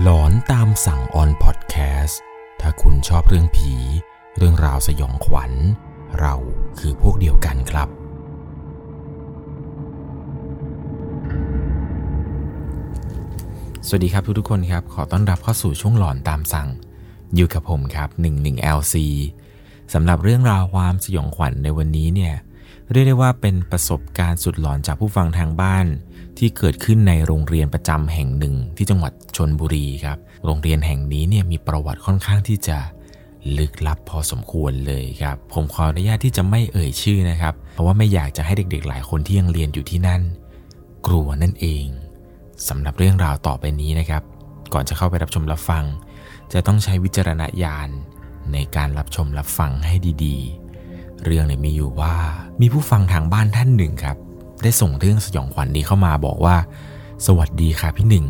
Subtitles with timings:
[0.00, 2.20] หลอนตามสั่งออนพอดแคสต์
[2.60, 3.74] ถ้าคุณชอบเรื่องผี
[4.36, 5.52] เรื่องราวสยองขวัญ
[6.20, 6.34] เรา
[6.78, 7.88] คือพวกเดียวกันครับ
[13.86, 16.68] สวัสดีครับทุกๆคนครับ ขอต้อนรับเข้าสู่ช่วงหลอนตามสั่ง
[17.34, 18.94] อยู่กับผมครับ 11LC
[19.94, 22.34] สำหรับเรื่องราวความสยองขวัญในวันนี้เนี่ย
[22.90, 25.86] เรียกได้ว่าเป็นประสบการณ์สุดหลอนจากผู้ฟังทางบ้าน
[26.38, 32.78] ที่เกิดขึ้นในโรงเรียนประจำแห่งหนึ่งที่จังหวัดชนบุรีครับ โรงเรียนแห่งนี้เนี่ยมีประวัติค่อนข้างที่จะ
[33.58, 40.22] ลึกลับพอสมควรเลยครับ ผมขออนุญาตที่จะไม่เอ่ยชื่อนะครับ เพราะว่าไม่อยากจะให้เด็กๆ หลายคนที่ยังเรียนอยู่ที่นั่น
[41.06, 41.86] กลัวนั่นเอง
[42.68, 44.22] สำหรับเรื่องราวต่อไปนี้นะครับ
[44.72, 45.84] ก่อนจะเข้าไปรับชมรับฟัง
[46.52, 47.88] จะต้องใช้วิจารณญาณ
[48.52, 49.94] ในการรับชมรับฟังให้
[50.24, 50.61] ดีๆ
[51.24, 52.14] เรื่องเนี่ยมีอยู่ว่า
[52.60, 54.16] มีผู้ฟังทางบ้านท่านหนึ่งครับ
[54.62, 56.56] ได้ส่งเรื่องสยองขวัญนี้เข้ามาบอกว่า
[57.26, 58.26] สวัสดีค่ะพี่หนึ่ง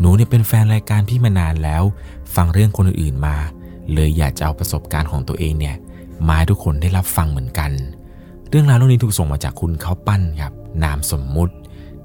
[0.00, 1.82] หนูเนี่ยเป็นแฟนรายการพี่มานานแล้ว
[2.34, 3.36] ฟังเรื่องคนอื่นๆมา
[3.92, 5.76] เลยอยากจะเอาประสบการณ์ของตัวเองเนี่ย
[6.26, 7.70] มาให้ทุกคนได้รับฟังเหมือนกัน
[8.48, 10.52] เรื่องราวเรื่องนี้ถูกส่งมาจากคุณเขาปั้นครับ
[10.84, 11.54] นามสมมุติ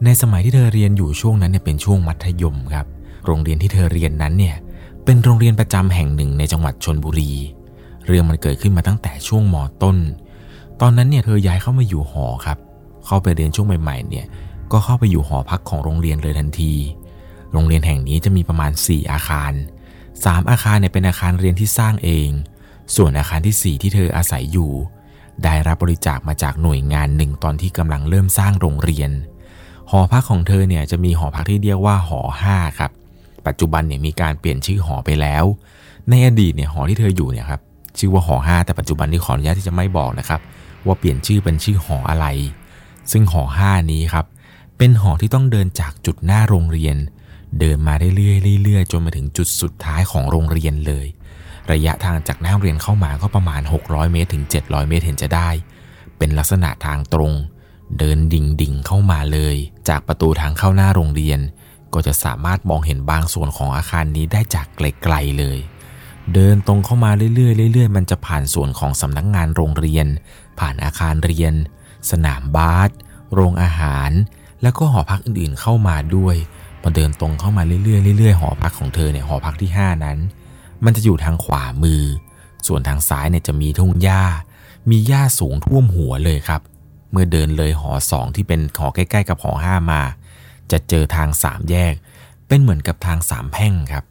[0.03, 2.85] ในสมัยที่เธอเรียนอยู่ช่วงนั้นเนี่ยเป็นช่วงมัธยมครับ
[3.25, 4.55] โรงเรียนที่เธอเรียนนั้นเนี่ย
[5.05, 7.31] เป็นโรงเรียนประจำแห่งหนึ่งในจังหวัดชนบุรี
[8.05, 9.97] เรื่องมันเกิดขึ้นมาตั้งแต่ช่วงมต้น
[10.81, 12.57] ตอนนั้นเนี่ยเธอย้ายเข้ามาอยู่หอครับ
[13.05, 14.25] เข้าไปเรียนช่วงใหม่ๆเนี่ย
[14.71, 16.73] ก็เข้าไปอยู่หอพักของโรงเรียนเลยทันที
[17.51, 19.53] โรงเรียนแห่งนี้จะมีประมาณ 4 อาคาร
[20.01, 22.29] 3 อาคารเนี่ยเป็นอาคารเรียนที่สร้างเอง
[22.95, 24.71] ส่วนอาคารที่ 4 ที่เธออาศัยอยู่
[25.43, 29.11] ได้รับบริจาคมาจากหน่วยงานหนึ่งตอนที่กำลังเริ่มสร้างโรงเรียน
[29.91, 32.21] หอพักของเธอเนี่ยจะมีหอพักที่เรียกว่าหอ
[32.51, 32.91] 5 ครับ
[33.47, 35.43] ปัจจุบันเนี่ยมีการเปลี่ยนชื่อหอไปแล้ว
[36.09, 37.61] ในอดีตเนี่ยหอที่เธออยู่เนี่ยครับ
[37.99, 40.41] ชื่อว่าหอ 5 แต่ปัจจุบันนี้ขออนุญาตที่จะไม่บอกนะครับ
[40.85, 42.27] ว่าเปลี่ยนชื่อเป็นชื่อหออะไร
[43.11, 44.25] ซึ่งหอ5นี้ครับ
[44.77, 46.95] เป็นหอที่ต้องเดินจากจุดหน้าโรงเรียน
[47.59, 51.05] เดินมาเรื่อยๆเรื่อยๆจนมาถึงจุดสุดท้ายของโรงเรียนเลย
[51.71, 55.49] ระยะทางจากหน้าโรงเรียนเข้ามาก็ประมาณ 600 เมตรถึง 700 เมตรเห็นจะได้
[56.17, 57.33] เป็นลักษณะทางตรง
[57.99, 59.55] เดินดิ่งดิ่งเข้ามาเลย
[59.89, 61.39] จากประตูทางเข้าหน้าโรงเรียน
[61.93, 65.59] ก็จะสามารถมองเห็นบางส่วนของอาคารนี้ได้จากไกลๆเลย
[66.33, 70.07] เดินตรงเข้ามาเรื่อยๆเรื่อยๆ มันจะผ่านส่วนของสำนักงงานโรงเรียน
[70.61, 71.53] ผ่านอาคารเรียน
[72.11, 72.89] สนามบาส
[73.33, 74.11] โรงอาหาร
[74.61, 76.35] แล้วก็หอพักอื่นๆเข้ามาด้วย
[76.81, 80.17] พอเดินตรงเข้ามาเรื่อยๆเรื่อยๆหอพักของเธอเนี่ยหอพักที่ 5 นั้น
[80.85, 82.03] มันจะอยู่ทางขวามือ
[82.67, 84.23] ส่วนทางซ้ายเนี่ยจะมีทุ่งหญ้า
[84.89, 86.61] มีหญ้าสูงท่วมหัวเลยครับ
[87.11, 90.01] เมื่อเดินเลยหอสองที่เป็นหอใกล้ๆ กับหอห้ามา
[90.71, 91.93] จะเจอทางสามแยก
[92.47, 94.05] เป็นเหมือนกับทางสามแพร่งครับ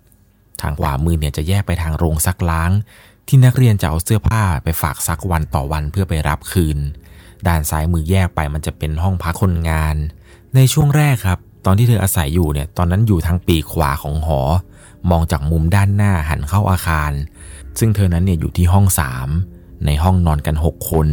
[0.63, 2.71] ทางขวามือเนี่ยจะแยกไปทางโรงซักล้าง
[3.33, 6.79] ที่นักเรียนจะเอาเสื้อผ้าไปฝากซักวันต่อวันเพื่อไปรับคืน
[7.47, 9.97] ด้านซ้ายมือแยกไปมันจะเป็นห้องพักคนงาน
[10.55, 14.41] ในช่วงแรกครับ ตอนที่เธออาศัยอยู่เนี่ย ตอนนั้นอยู่ทางปีขวาของหอ
[15.11, 17.13] มองจากมุมด้านหน้าหันเข้าอาคาร
[17.79, 18.87] ซึ่งเธอนั้นเนี่ยอยู่ที่ห้อง
[19.37, 21.09] 3ในห้องนอนกัน 6 คน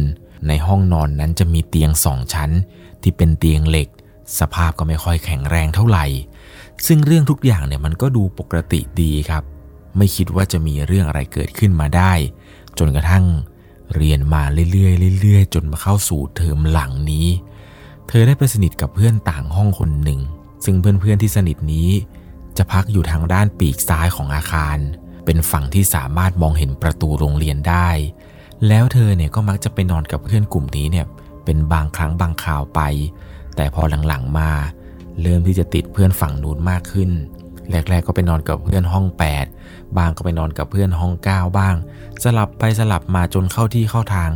[0.48, 2.50] ในห้องนอนนั้นจะมีเตียงสองชั้น
[3.02, 3.88] ที่เป็นเตียงเหล็ก
[4.38, 6.06] สภาพก็ไม่ค่อยแข็งแรงเท่าไหร่
[6.86, 9.44] ซึ่งเรื่องทุกอย่างเนี่ยมันก็ดูปกติดีครับ
[9.98, 12.12] ไม่คิดว่าจะมีเรื่องอะไรเกิดขึ้นมาได้
[12.78, 13.24] จนกระทั่ง
[13.96, 14.42] เรียนมา
[14.72, 17.26] เรื่อยๆเรื่อยๆ จนมาเข้าสู่เทอมหลังนี้
[18.08, 20.20] เธอได้ไปสนิทกับเพื่อนต่างห้องคนหนึ่ง
[20.64, 21.88] ซึ่งเพื่อนๆที่สนิทนี้
[22.56, 24.78] จะพักอยู่ทางด้านปีกซ้ายของอาคาร
[25.24, 27.88] เป็นฝั่งที่สามารถมองเห็นประตูโรงเรียนได้
[28.68, 31.06] แล้วเธอเนี่ยก็มักจะไปนอนกับเพื่อนกลุ่มนี้เนี่ย
[31.44, 32.80] เป็นบางครั้งบางคราวไป
[33.56, 34.50] แต่พอหลังๆมา
[35.22, 37.10] เริ่มที่จะติดเพื่อนฝั่งนู้นมากขึ้น
[37.70, 39.06] แรกๆก็ไปนอนกับเพื่อนห้อง
[39.46, 41.74] 8 บางก็ไปนอนกับเพื่อนห้องก้9บ้าง
[42.22, 44.30] สลับไปสลับมาจนเข้าที่เข้าทาง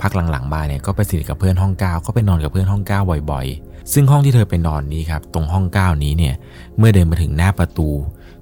[0.00, 6.34] พักหลังๆมาเนี่ยก็ไปสนิทกับเพื่อนห้อง9ก็ไปนอนกับเพื่อนห้องก้9บ่อยๆ ซึ่งห้องที่เธอไปนอนนี้ครับตรงห้องก้9นี้เนี่ย
[6.78, 7.88] เมื่อเดินมาถึงหน้าประตู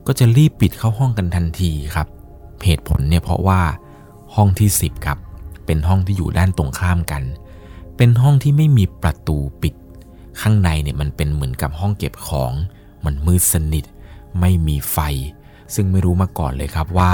[0.07, 2.07] ก็จะรีบปิดเข้าห้องกันทันทีครับ
[2.65, 3.61] เหตุผลเนี่ยเพราะว่า
[4.35, 5.19] ห้องที่ 10ครับ
[5.67, 7.23] เป็นห้องที่อยู่ด้านตรงข้ามกัน
[7.97, 9.75] เป็นห้องที่ไม่มีประตูปิด
[10.41, 12.53] ข้างในเนี่ยมันเป็นเหมือนกับห้องเก็บของ
[13.05, 13.85] มันมืดสนิท
[14.41, 14.99] ไม่มีไฟ
[15.75, 17.13] ซึ่งไม่รู้มาก่อนเลยครับว่า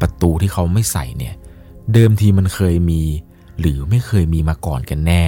[0.00, 1.34] ประตูที่เขาไม่ใส่เนี่ย
[1.92, 3.02] เดิมทีมันเคยมี
[3.60, 5.24] หรือไม่เคยมีมาก่อนกันแน่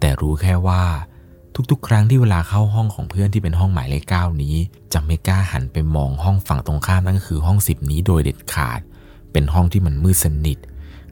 [0.00, 0.82] แต่รู้แค่ว่า
[1.70, 4.54] ทุกๆ ครั้งที่เวลาเข้าห้องของเพื่อนที่เป็นห้องหมายเลขเก้านี้
[4.92, 8.80] จะไม่กล้าหันไปมองห้องฝั่งตรงข้ามนั่นก็คือห้องสิบนี้โดยเด็ดขาด
[9.32, 10.58] เป็นห้องที่มันมืดสนิท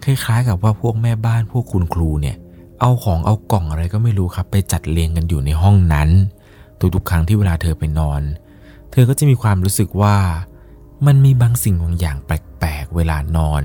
[0.05, 2.37] คล้ายๆ กับว่าพวกแม่บ้านพวกคุณครูเนี่ย
[2.81, 6.09] เอาของเอากล่องอะไรก็ไม่รู้ครับ ไปจัดเรียงกันอยู่ในห้องนั้น
[6.95, 8.23] ทุกๆ ครั้งที่เวลาเธอไปนอน
[8.93, 10.17] เธอก็จะมีความรู้สึกว่า
[11.07, 13.63] มันมีบางสิ่งบางอย่างแปลกๆ เวลานอน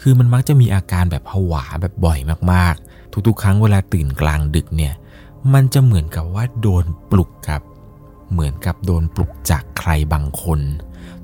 [0.00, 2.18] คือมันมักจะมีอาการแบบผวาแบบบ่อย
[2.52, 4.94] มากๆ ทุกๆ ครั้งเวลาตื่นกลางดึกเนี่ย
[5.52, 7.62] มันจะเหมือนกับว่าโดนปลุกครับ
[8.32, 10.60] เหมือนกับโดนปลุกจากใครบางคน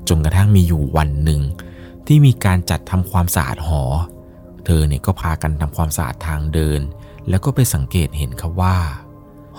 [0.09, 1.41] จนกระทั่งมีอยู่วันหนึ่ง
[2.07, 3.83] ที่มีการจัดทำความสะอาดหอ
[4.65, 6.81] เธอเนี่ยก็พากันทำความสะอาดทางเดิน
[7.29, 8.77] แล้วก็ไปสังเกตเห็นครับว่า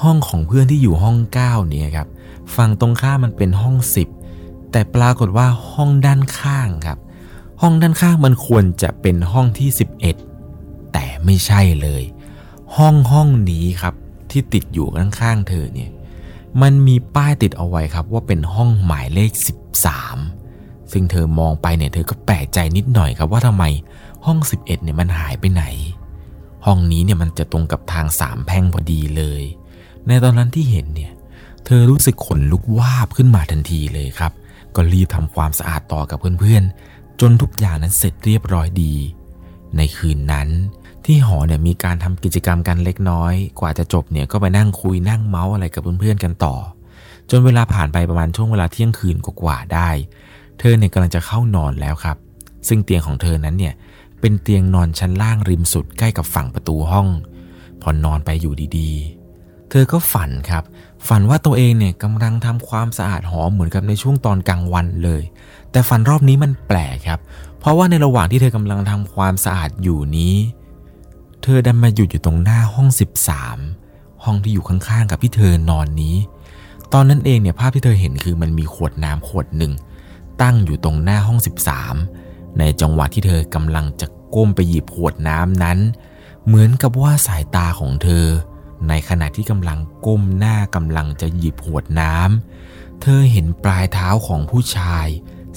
[0.01, 2.07] ห้องของเพื่อนที่อยู่ห้อง9เนี่ยครับ
[2.55, 4.20] ฝั่งตรงข้ามมันเป็นห้อง10
[4.71, 6.99] แต่ปรากฏว่าห้องด้านข้างครับ
[7.61, 9.69] ห้องด้านข้างมันควรจะเป็นห้องที่
[10.31, 12.03] 11 แต่ไม่ใช่เลย
[12.77, 13.95] ห้องห้องนี้ครับ
[14.31, 15.91] ที่ติดอยู่ข้างๆเธอเนี่ย
[16.61, 19.31] มันมีป้ายติดเอาไว้ครับว่าเป็นห้องหมายเลข
[20.11, 23.63] 13 ซึ่งเธอมองไปเนี่ยเธอก็แปลกใจนิดหน่อยครับว่าทำไม
[24.25, 25.63] ห้อง 11เนี่ยมันหายไปไหน
[26.65, 29.43] ห้องนี้เนี่ยมันจะตรงกับทางสามแพร่งพอดีเลย
[30.07, 31.11] ในตอนนั้นที่เห็นเนี่ย
[31.65, 34.31] เธอรู้สึกขนลุกวาบขึ้นมาทันทีเลยครับ
[34.75, 38.93] ก็รีบทำความสะอาดต่อกับเพื่อนๆ จนทุกอย่างนั้นเสร็จเรียบร้อยดี
[39.77, 40.49] ในคืนนั้น
[41.05, 46.55] ที่หอเนี่ยมีการทำกิจกรรมกันเล็กน้อย กว่าจะจบเนี่ยก็ไปนั่งคุยนั่งเมาส์อะไรกับเพื่อนๆกันต่อ
[47.29, 49.89] จนเวลาผ่านไปประมาณช่วงเวลาเที่ยงคืนกว่าได้
[50.59, 52.17] เธอเนี่ยกำลังจะเข้านอนแล้วครับ
[52.67, 53.73] ซึ่งเตียงของเธอนั้นเนี่ย
[54.19, 57.07] เป็นเตียงนอนชั้นล่างริมสุดใกล้กับฝั่งประตูห้อง
[57.81, 60.63] พอนอนไปอยู่ดีๆ เธอก็ฝันครับ
[61.07, 65.23] ฝันว่าตัวเองเนี่ยกำลังทำความสะอาดหอเหมือนกับในช่วงตอนกลางวันเลย
[65.71, 67.19] แต่ฝันรอบนี้มันแปลกครับ
[67.59, 70.35] เพราะว่าในระหว่างที่เธอกำลังทำความสะอาดอยู่นี้
[71.43, 72.87] เธอดันมาหยุดอยู่ตรงหน้าห้อง
[73.57, 76.15] 13 ห้องที่อยู่ข้างๆกับที่เธอนอนนี้
[76.93, 79.73] ตอนนั้นเองเนี่ยภาพที่เธอเห็นคือมันมีขวดน้ำขวดหนึ่ง
[80.41, 81.39] ตั้งอยู่ตรงหน้าห้อง
[81.97, 85.77] 13 ในจังหวะที่เธอกำลังจะก้มไปหยิบขวดน้ำนั้น
[86.45, 88.25] เหมือนกับว่าสายตาของเธอ
[88.87, 95.07] ในขณะที่กำลังก้มหน้ากำลังจะหยิบขวดน้ำ เธอเห็นปลายเท้าของผู้ชาย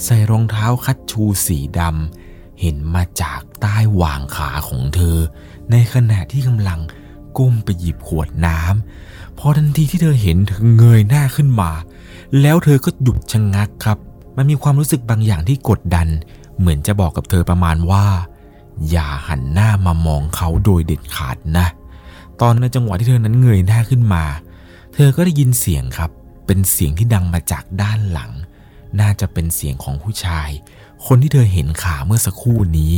[0.03, 5.19] ใส่รองเท้าคัดชูสีดำ เห็นมาจากใต้หว่างขาของเธอ
[5.71, 6.81] ในขณะที่กำลัง
[7.39, 11.71] ก้มไปหยิบขวดน้ำ พอทันทีที่เธอเห็นเธอเงยหน้าขึ้นมา
[12.41, 13.99] แล้วเธอก็หยุดชะงงักครับ
[14.37, 16.09] มันมีความรู้สึกบางอย่างที่กดดัน
[16.59, 18.07] เหมือนจะบอกกับเธอประมาณว่า
[18.91, 21.67] อย่าหันหน้ามามองเขาโดยเด็ดขาดนะ
[22.41, 24.25] ตอนในจังหวะที่เธอนั้นเงยหน้าขึ้นมา
[24.95, 26.11] เธอก็ได้ยินเสียงครับ
[26.47, 28.33] เป็นเสียงที่ดังมาจากด้านหลัง
[29.01, 30.51] น่าจะเป็นเสียงของผู้ชาย
[31.07, 32.95] คนที่เธอเห็นขาเมื่อสักครู่นี้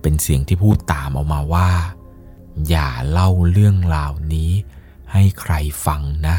[0.00, 1.70] เป็นเสียงที่พูดตามออกมาว่า
[2.68, 4.50] อย่าเล่าเรื่องราวนี้
[5.12, 5.52] ให้ใคร
[5.86, 6.36] ฟังนะ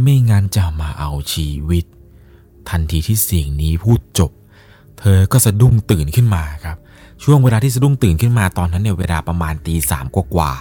[0.00, 1.84] ไม่งั้นจะมาเอาชีวิต
[2.68, 4.30] ทันทีที่เสียงนี้พูดจบ
[4.98, 6.76] เธอก็สะดุ้งตื่นขึ้นมาครับ
[7.24, 10.52] ช่วงเวลาที่สะดุ้งตื่นขึ้นมาตอนนั้นเนี่ยเวลาประมาณตีสามกว่า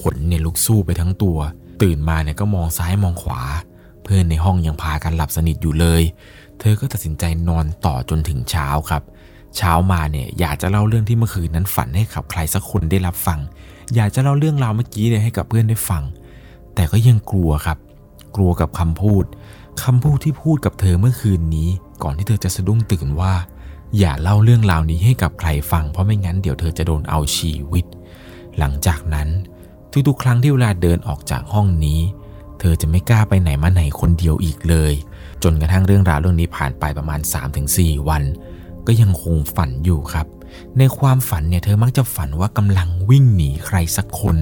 [0.00, 1.38] ขนเนี่ยลุกสู้ไปทั้งตัว
[1.82, 3.42] ตื่นมาเนี่ยก็มองซ้ายมองขวา
[4.02, 6.02] เพื่อนในห้องยังพากันหลับสนิทอยู่เลย
[6.58, 9.02] เธอก็ตัดสินใจนอนต่อจนถึงเช้าครับ
[9.56, 13.38] เช้ามาเนี่ยอยากจะเล่าเรื่องที่เมื่อคืนนั้นฝันให้กับใครสักคนได้รับฟัง
[13.94, 16.02] อยากจะเล่าเรื่องราวเมื่อกี้เนี่ยให้กับเพื่อนได้ฟัง
[16.74, 17.78] แต่ก็ยังกลัวครับ
[18.36, 19.24] กลัวกับคำพูด
[19.82, 21.68] คำพูดที่พูดกับเธอเมื่อคืนนี้
[22.02, 23.34] ก่อนที่เธอจะสะดุ้งตื่นว่า
[23.98, 27.84] อย่าเล่าเรื่องราวนี้ให้กับใครฟังเพราะไม่งั้นเดี๋ยวเธอจะโดนเอาชีวิต
[28.58, 29.28] หลังจากนั้น
[30.08, 32.00] ทุกๆ ครั้งที่เวลาเดินออกจากห้องนี้
[32.58, 34.92] เธอจะไม่กล้าไปไหนมาไหนคนเดียวอีกเลย
[35.42, 37.20] จนกระทั่งเรื่องราวเรื่องนี้ผ่านไปประมาณ
[37.64, 38.22] 3-4 วัน
[38.86, 40.26] ก็ยังคงฝันอยู่ครับ
[40.78, 44.36] ในความฝันเนี่ยเธอมักจะฝันว่ากำลังวิ่งหนีใครสักคน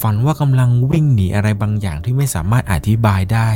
[0.00, 3.50] ฝันว่ากำลังวิ่งหนีอะไรบางอย่างที่ไม่สามารถอธิบายได้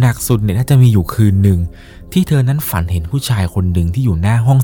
[0.00, 1.60] หนักสุดเนี่ยน่าจะมีอยู่คืนหนึ่ง
[2.12, 4.58] ที่เธอนั้นฝันเห็นผู้ชายคนหนึ่งที่อยู่หน้าห้อง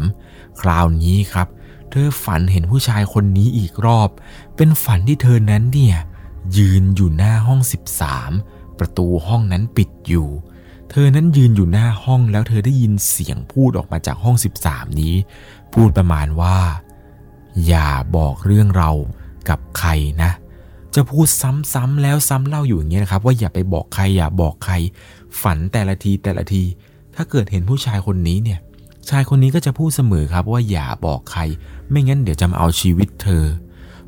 [0.00, 1.48] 13 คราวนี้ครับ
[1.96, 4.10] เธอฝันเห็นผู้ชายคนนี้อีกรอบ
[4.56, 5.96] เป็นฝันที่เธอนั้นเนี่ย
[6.56, 7.60] ยืนอยู่หน้าห้อง
[8.20, 10.28] 13 ประตูห้องนั้นปิดอยู่
[10.90, 14.36] เธอนั้นยืนอยู่หน้าห้องแล้วเธอได้ยินเสียงพูดออกมาจากห้อง
[14.66, 15.14] 13 นี้
[15.72, 16.58] พูดประมาณว่า
[17.66, 18.90] อย่าบอกเรื่องเรา
[19.48, 19.90] กับใคร
[20.22, 20.30] นะ
[20.94, 21.26] จะพูด
[21.72, 24.74] ซ้ำๆแล้วซ้ำเล่าอยู่อย่างเงี้นะครับ ว่าอย่าไปบอกใครอย่าบอกใคร
[25.42, 26.62] ฝันแต่ละทีแต่ละที
[27.14, 28.60] ถ้าเกิดเห็นผู้ชายคนนี้เนี่ย
[29.10, 31.40] ชายคนนี้ก็จะพูดเสมอครับว่าอย่าบอกใคร
[31.90, 33.44] ไม่งั้นเดี๋ยวจะมาเอาชีวิตเธอ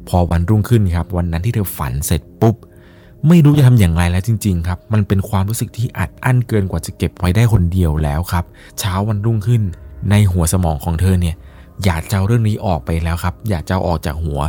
[0.08, 2.56] พอวันรุ่งขึ้นครับ วันนั้นที่เธอฝันเสร็จปุ๊บ
[3.28, 8.44] ไม่รู้จะทำอย่างไรแล้วจริง ๆ ครับ มันเป็นความรู้สึกที่อัดอั้นเกินกว่าจะเก็บไว้ได้คนเดียวแล้วครับ
[8.78, 9.62] เช้าวันรุ่งขึ้น
[10.10, 11.34] ในหัวสมองของเธอเนี่ย
[11.84, 14.40] อยากจะเอาเรื่องนี้ออกไปแล้วครับ อยากจะเอาออกจากหัว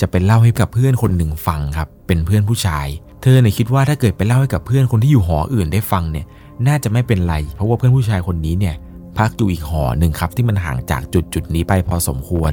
[0.00, 2.86] จะเป็นเล่าให้กับเพื่อนคนหนึ่งฟังครับ เป็นเพื่อนผู้ชาย
[3.22, 6.26] เธอเนี่ยคิดว่าถ้าเกิดไปเล่าให้กับเพื่อนคนที่อยู่หออื่นได้ฟังเนี่ย
[6.66, 8.74] น่าจะไม่เป็นไร เพราะว่าเพื่อนผู้ชายคนนี้เนี่ย
[9.18, 12.52] พักอยู่อีกหอหนึ่งครับที่มันห่างจากจุดจุดนี้ไปพอสมควร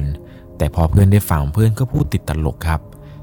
[0.58, 2.80] แต่พอเพื่อนได้ฟังเพื่อนก็พูดติดตลกครับ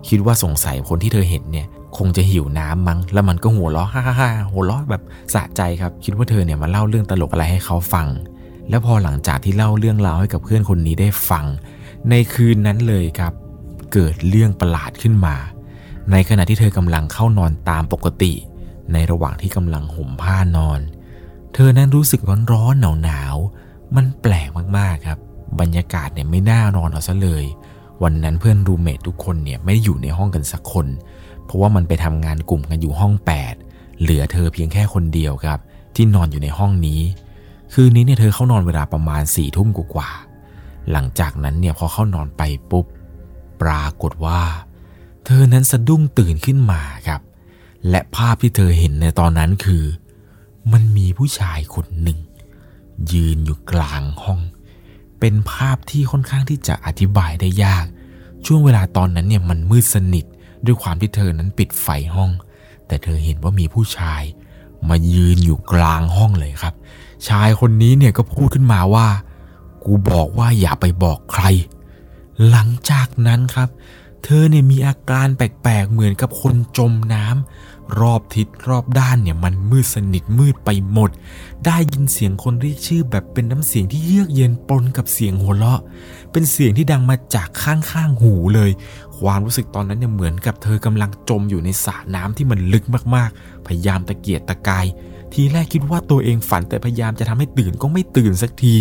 [0.08, 1.67] คิดว่าสงสัยคนที่เธอเห็นเนี่ย
[1.98, 5.01] คงจะหิวน้ำมั้ง แล้วมันก็หัวเราะฮ่าฮ่าหัวเราะแบบ
[5.34, 8.08] สะใจครับ คิดว่าเธอเนี่ยมาเล่าเรื่องตลกอะไรให้เขาฟัง
[8.70, 11.46] แล้วพอหลังจากที่เล่าเรื่องราวให้กับเพื่อนคนนี้ได้ฟัง
[12.10, 13.34] ในคืนนั้นเลยครับ
[13.94, 15.36] เกิดเรื่องประหลาดขึ้นมา
[16.12, 18.34] ในขณะที่เธอกำลังเข้านอนตามปกติ
[18.94, 20.79] ในระหว่างที่กำลังห่มผ้านอน
[21.54, 23.36] เธอนั้นรู้สึกร้อนร้อนหนาวหนาว
[23.96, 25.20] มันแปลกมากๆครับ
[25.60, 27.46] บรรยากาศเนี่ยไม่น่านอนเอาซะเลย
[28.04, 30.88] วันนั้นเพื่อนรูเมททุกคนเนี่ยไม่ได้อยู่ในห้องกันสักคน
[31.46, 33.13] เพราะว่ามันไปทำงานกลุ่มกันอยู่ห้อง
[33.58, 35.60] 8 เหลือเธอเพียงแค่คนเดียวครับ
[35.96, 37.01] ที่นอนอยู่ในห้องนี้
[37.74, 40.10] คืนนี้เนี่ยเธอเข้านอนเวลาประมาณสี่ทุ่มกว่า
[40.92, 42.86] หลังจากนั้นเนี่ยพอเข้านอนไปปุ๊บ
[43.62, 44.42] ปรากฏว่า
[45.25, 47.22] เธอนั้นสะดุ้งตื่นขึ้นมาครับ
[47.89, 49.84] และภาพที่เธอเห็นในตอนนั้นคือ
[50.71, 52.19] มันมีผู้ชายคนหนึ่ง
[53.12, 54.39] ยืนอยู่กลางห้อง
[55.19, 57.86] เป็นภาพที่ค่อนข้างที่จะอธิบายได้ยาก
[58.45, 60.25] ช่วงเวลาตอนนั้นเนี่ยมันมืดสนิท
[60.65, 62.31] ด้วยความที่เธอนั้นปิดไฟห้อง
[62.88, 64.24] แต่เธอเห็นว่ามีผู้ชาย
[64.89, 66.74] มายืนอยู่กลางห้องเลยครับ
[67.27, 69.07] ชายคนนี้เนี่ยก็พูดขึ้นมาว่า
[69.83, 71.43] กูบอกว่าอย่าไปบอกใคร
[72.50, 73.69] หลังจากนั้นครับ
[74.24, 81.10] เธอเนี่ยมีอาการแปลกๆเหมือนกับคนจมน้ำ รอบทิศรอบด้านเนี่ยมันมืดสนิทมืดไปหมด
[81.65, 85.82] ได้ยินเสียงคนเรียกชื่อแบบเป็นน้ำเสียงที่เยือกเย็นปนกับเสียงหัวเราะ
[86.32, 88.72] เป็นเสียงที่ดังมาจากข้างๆหูเลย
[89.17, 92.84] ความรู้สึกตอนนั้นเนี่ยเหมือนกับเธอกำลังจมอยู่ในสระน้ำที่มันลึก
[93.15, 94.86] มากๆ พยายามตะเกียกตะกาย
[95.34, 98.75] ทีแรกคิดว่าตัวเองฝันแต่พยายามจะทำให้ตื่นก็ไม่ตื่นสักที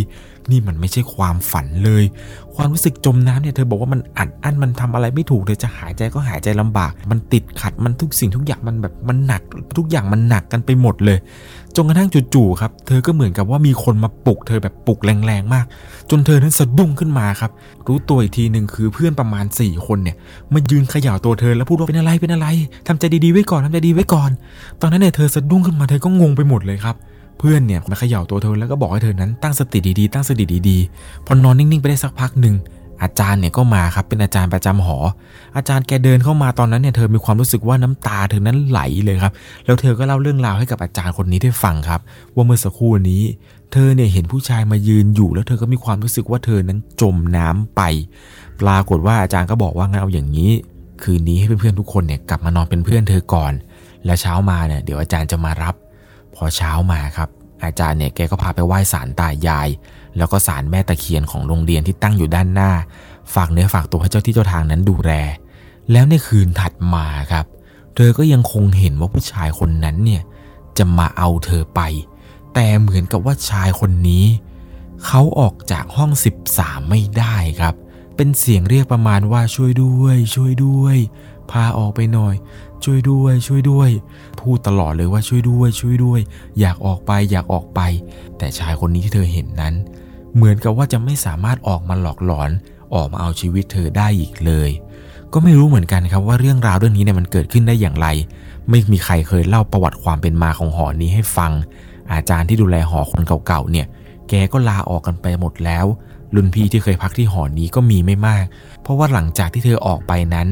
[0.51, 2.05] นี่มันไม่ใช่ความฝันเลย
[2.55, 9.43] ความรู้สึกจมน้ำเนี่ยเธอบอกว่ามันอัดอั้นมันทำอะไรไม่ถูกเธอจะหายใจก็หายใจลำบาก มันติดขัดมันทุกสิ่งทุกอย่างมันแบบมันหนัก
[9.79, 11.19] ทุกอย่างมันหนักกันไปหมดเลย
[11.77, 15.65] จนกระทั่งจู่ๆครับ เธอก็เหมือนกับว่ามีคนมาปลุกเธอแบบปลุกแรงๆมาก
[16.11, 17.51] จนเธอนั้นสะดุ้งขึ้นมาครับ
[17.87, 20.17] รู้ตัวอีกทีหนึ่งคือเพื่อนประมาณ 4 คนเนี่ย
[20.53, 22.47] มายืนเขย่าตัวเธอแล้วพูดว่าเป็นอะไรเป็นอะไร
[22.87, 24.31] ทำใจดีๆไว้ก่อนทำใจดีไว้ก่อน
[24.81, 26.97] ตอนนั้นเนี่ยเธอสะดุ้งขึ้นมาเธอก็งงไปหมดเลยครับ
[27.39, 32.55] เพื่อนเนี่ยมาเขย่าตัวเธอแล้วก็บอกให้เธอนั้นตั้งสติดีๆ ตั้งสติดีๆ พอนอนนิ่งๆ ไปได้สักพักหนึ่ง
[33.03, 34.99] อาจารย์เนี่ยก็มาครับเป็นอาจารย์ประจำหอ
[35.57, 39.33] อาจารย์แกเดินเข้ามาตอนนั้นเนี่ยเธอมีความรู้สึกว่าน้ำตาเธอนั้นไหลเลยครับ
[39.65, 42.01] แล้วเธอก็เล่าเรื่องราวให้กับอาจารย์คนนี้ได้ฟังครับ
[42.35, 43.23] ว่าเมื่อสักครู่นี้
[43.73, 47.83] เธอเนี่ยเห็นผู้ชายมายืนอยู่ แล้วเธอก็มีความรู้สึกว่าเธอนั้นจมน้ำไป
[48.61, 50.51] ปรากฏว่าอาจารย์ก็บอกว่างั้นเอาอย่างนี้
[51.03, 53.53] คืนนี้ให้เพื่อนๆทุกคนเนี่ยกลับมานอนเป็นเพื่อนเธอก่อน
[54.05, 55.75] แล้วเช้ามาเนี่ยเดี๋ยวอาจารย์จะมารับ
[56.35, 57.29] พอเช้ามาครับ
[57.65, 59.69] อาจารย์เนี่ยแกก็พาไปไหว้ศาลตายาย
[60.17, 62.71] แล้วก็ศาลแม่ตะเคียนของโรงเรียนที่ตั้งอยู่ด้านหน้า
[63.35, 65.13] ฝากเนื้อฝากตัวให้เจ้าที่เจ้าทางนั้นดูแล
[65.93, 67.47] แล้วในคืนถัดมาครับ
[67.95, 70.23] เธอก็ยังคงเห็นว่าผู้ชายคนนั้นเนี่ย
[70.79, 71.81] จะมาเอาเธอไป
[72.55, 74.25] แต่เหมือนกับว่าชายคนนี้
[75.07, 76.11] เขาออกจากห้อง
[76.51, 77.75] 13 ไม่ได้ครับ
[78.17, 80.97] เป็นเสียงเรียกประมาณว่าช่วยด้วย ช่วยด้วย
[81.51, 82.35] พาออกไปหน่อย
[82.85, 83.91] ช่วยด้วย ช่วยด้วย
[84.41, 86.21] พูดตลอดเลยว่าช่วยด้วย ช่วยด้วย
[86.61, 87.81] อยากออกไปอยากออกไป
[88.39, 89.75] แต่ชายคนนี้ที่เธอเห็นนั้น
[90.35, 92.51] เหมือนกับว่าจะไม่สามารถออกมาหลอกหลอน
[92.95, 94.71] ออกมาเอาชีวิตเธอได้อีกเลย
[95.33, 98.09] ก็ไม่รู้เหมือนกันครับว่าเรื่องราวเรื่องนี้เนี่ยมันเกิดขึ้นได้อย่างไร
[98.69, 101.53] ไม่มีใครเคยเล่าประวัติความเป็นมาของหอนี้ให้ฟัง
[102.13, 103.87] อาจารย์ที่ดูแลหอคนเก่าๆเนี่ย
[104.29, 105.87] แกก็ลาออกกันไปหมดแล้ว
[106.35, 108.45] รุ่นพี่ที่เคยพักที่หอนี้ก็มีไม่มาก
[108.83, 110.49] เพราะว่าหลังจากที่เธอออกไปนั้น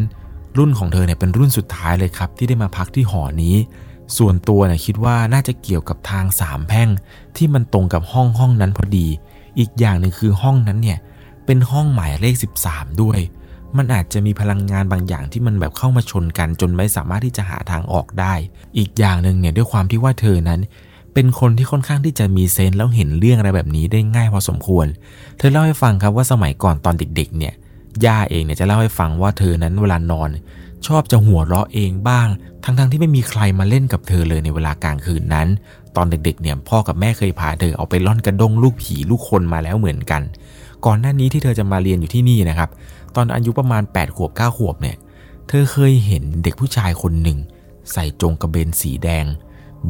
[0.59, 3.57] รุ่นของเธอเนี่ยเป็นรุ่นสุดท้ายเลยครับ ที่ได้มาพักที่หอนี้
[4.19, 6.89] ส่วนตัวเนี่ยคิดว่าน่าจะเกี่ยวกับทางสามแพ่ง
[7.37, 9.07] ที่มันตรงกับห้องห้องนั้นพอดี
[9.59, 10.99] อีกอย่างหนึ่งคือห้องนั้นเนี่ย
[11.47, 12.35] เป็นห้องหมายเลข
[12.67, 13.19] 13 ด้วย
[13.77, 18.35] มันอาจจะมีพลังงานบางอย่างที่มันแบบเข้ามาชนกันจนไม่สามารถที่จะหาทางออกได้
[18.79, 20.61] อีกอย่างหนึ่งเนี่ยด้วยความที่ว่าเธอนั้น
[21.15, 24.87] เป็นคนที่ค่อนข้างที่จะมีเซนแล้วเห็นเรื่องอะไรแบบนี้ได้ง่ายพอสมควร
[25.39, 27.55] เธอเล่าให้ฟังครับว่าสมัยก่อนตอนเด็กๆเนี่ย
[28.07, 30.31] ย่าเองเนี่ยจะเล่าให้ฟังว่าเธอนั้นเวลานอน
[30.87, 32.29] ชอบจะหัวเราะเองบ้าง
[32.65, 35.49] ทั้งๆทที่ไม่มีใครมาเล่นกับเธอเลยในเวลากลางคืนนั้น
[35.97, 40.23] ตอนเด็กๆเนี่ยพ่อกับแม่เคยพาเธอเอาไปล่อนกระด้งลูกผีลูกคนมาแล้วเหมือนกัน
[40.87, 42.71] ก่อนหน้านี้ที่เธอจะมาเรียนอยู่ที่นี่นะครับ
[43.17, 44.97] ตอนอายุประมาณ8ขวบ9ขวบเนี่ย
[45.49, 47.39] เธอเคยเห็นเด็กผู้ชายคนหนึ่ง
[47.93, 49.25] ใส่จงกระเบนสีแดง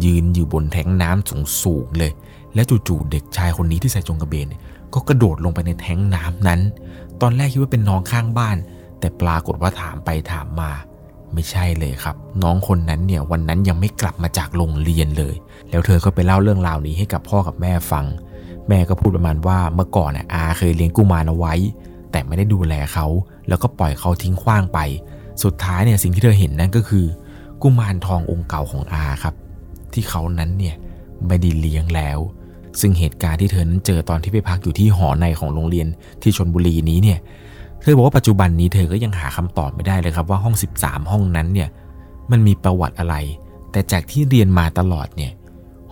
[0.05, 2.13] ยืนอยู่บนแท้งน้ำสูงสูงเลย
[2.55, 4.47] และจู่ๆเด็กชายคนนี้ที่ใส่จงกระเบน
[4.95, 6.61] ก็กระโดดลงไปในแท้งน้ำนั้น
[7.21, 8.57] ตอนแรกคิดว่าเป็นน้องข้างบ้าน
[9.01, 10.71] แต่ปรากฏว่าถามไปถามมา
[11.35, 15.35] ไม่ใช่เลยครับ น้องคนนั้นเนี่ยวันนั้นยังไม่กลับมาจากโรงเรียนเลย
[15.71, 18.05] แล้วเธอก็ไปเล่าเรื่องราวนี้ให้กับพ่อกับแม่ฟัง
[18.69, 21.55] แม่ก็พูดประมาณว่าเมื่อก่อนน่ะอาเคยเลี้ยงกุมารเอาไว้
[22.11, 23.07] แต่ไม่ได้ดูแลเขา
[23.49, 24.79] แล้วก็ปล่อยเขาทิ้งขว้างไป
[25.43, 27.07] สุดท้ายเนี่ยสิ่งที่เธอเห็นนั่นก็คือ
[27.63, 29.35] กุมารทององค์เก่าของอาครับ
[29.93, 30.77] ที่เขานั้นเนี่ย
[31.27, 32.19] ไม่ได้เลี้ยงแล้ว
[32.81, 35.87] ซึ่งเหตุการณ์ที่เธอนั้นเจอตอนที่ไปพักอยู่ที่หอในของโรงเรียน
[36.23, 37.19] ที่ชนบุรีนี้เนี่ย
[37.81, 41.69] เธอบอกว่าปัจจุบันนี้เธอก็ยังหาคำตอบไม่ได้เลยครับว่าห้อง 13 ห้องนั้นเนี่ย
[42.31, 43.17] มันมีประวัติอะไร
[43.73, 45.33] แต่จากที่เรียนมาตลอดเนี่ย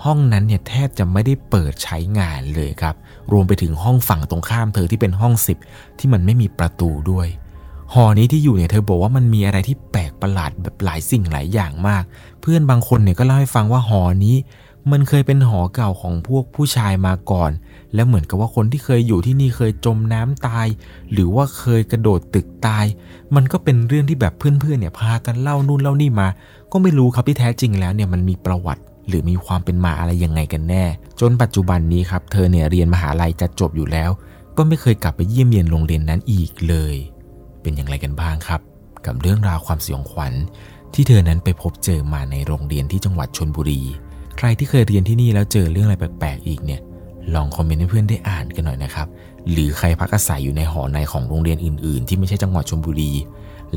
[0.05, 2.95] ห้องนั้นเนี่ยแทบจะไม่ได้เปิดใช้งานเลยครับ
[3.33, 5.35] รวมไปถึงห้องฝั่งตรงข้ามเธอที่เป็นห้อง
[5.67, 7.29] 10 ที่มันไม่มีประตูด้วย
[7.93, 12.05] หอนี้ที่อยู่เนี่ยเธอบอกว่ามันมีอะไรที่แปลกประหลาดแบบหลายสิ่งหลายอย่างมาก
[12.41, 14.37] เพื่อนบางคนเนี่ยก็เล่าให้ฟังว่าหอนี้
[14.91, 17.51] มันเคยเป็นหอเก่าของพวกผู้ชายมาก่อน
[17.95, 20.67] และเหมือนกับว่าคนที่เคยอยู่ที่นี่เคยจมน้ำตาย
[21.13, 22.85] หรือว่าเคยกระโดดตึกตาย
[23.35, 26.29] มันก็เป็นเรื่องที่แบบเพื่อนๆเนี่ยพากันเล่านู่นเล่านี่มา
[26.73, 30.85] ก็ไม่รู้ครับที่แท้จริงแล้วเนี่ยมันมีประวัติ หรือมีความเป็นมาอะไรยังไงกันแน่
[31.21, 34.11] จนปัจจุบันนี้ครับเธอเนี่ยเรียนมหาลัยจะจบอยู่แล้ว
[34.57, 36.97] ก็ไม่เคยกลับไปเยี่ยมเยียนโรงเรียนนั้นอีกเลย
[37.63, 38.61] เป็นอย่างไรกันบ้างครับ
[39.07, 40.33] กับเรื่องราวความสยองขวัญ
[40.95, 43.83] ที่เธอนั้นไปพบเจอมาในโรงเรียนที่จังหวัดชนบุรี
[44.39, 46.81] ใครที่เคยเรียนที่นี่แล้วเจอเรื่องอะไรแปลกๆอีกเนี่ย
[47.35, 49.07] ลองคอมเมนต์ให้เพื่อนได้อ่านกันหน่อยนะครับ
[49.51, 53.13] หรือใครพักอาศัยอยู่ในหอในของโรงเรียนอื่น ๆ ที่ไม่ใช่จังหวัดชลบุรี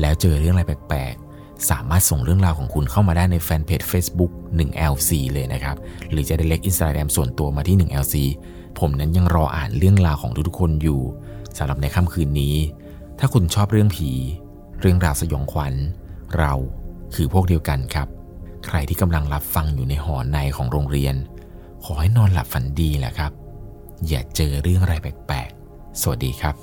[0.00, 5.76] แล้วเจอเรื่องอะไรแปลกๆ สามารถส่งเรื่องราวของคุณเข้ามาได้ในแฟนเพจ Facebook 1LC เลยนะครับ
[6.10, 8.14] หรือจะ direct Instagram ส่วนตัวมาที่ 1LC
[8.78, 11.00] ผมนั้นยังรออ่านเรื่องราวของทุกๆคนอยู่
[11.58, 12.56] สำหรับในค่ำคืนนี้
[13.18, 14.10] ถ้าคุณชอบเรื่องผี
[14.80, 15.74] เรื่องราวสยองขวัญ
[16.38, 16.52] เรา
[17.14, 18.08] คือพวกเดียวกันครับ
[18.64, 21.14] ใครที่กำลังรับฟังอยู่ในหอในของโรงเรียน
[21.84, 23.32] ขอให้นอนหลับฝันดีแหละครับ
[24.08, 26.56] อย่าเจอเรื่องอะไรแปลกๆ สวัสดีครับ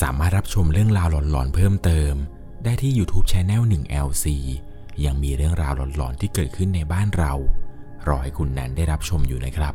[0.00, 2.14] สามารถรับชมเรื่องราวหลอนๆเพิ่มเติม
[2.64, 4.26] ได้ที่ YouTube Channel 1 LC
[5.04, 7.32] ยังมีเรื่องราวหลอนๆที่เกิดขึ้นในบ้านเรา
[8.08, 9.74] รอให้คุณนันได้รับชมอยู่นะครับ